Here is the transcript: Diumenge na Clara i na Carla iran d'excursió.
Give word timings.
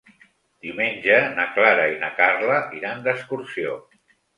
Diumenge 0.67 1.19
na 1.41 1.47
Clara 1.59 1.85
i 1.95 2.03
na 2.07 2.13
Carla 2.19 2.59
iran 2.83 3.09
d'excursió. 3.09 3.83